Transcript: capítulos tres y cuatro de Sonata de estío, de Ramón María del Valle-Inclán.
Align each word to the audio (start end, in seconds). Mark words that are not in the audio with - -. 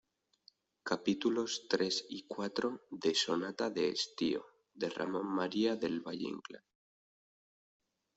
capítulos 0.81 1.67
tres 1.69 2.07
y 2.09 2.23
cuatro 2.27 2.81
de 2.89 3.13
Sonata 3.13 3.69
de 3.69 3.89
estío, 3.89 4.47
de 4.73 4.89
Ramón 4.89 5.27
María 5.27 5.75
del 5.75 6.01
Valle-Inclán. 6.01 6.63